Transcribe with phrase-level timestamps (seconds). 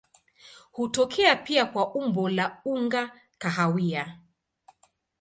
[0.71, 4.17] Hutokea pia kwa umbo la unga kahawia.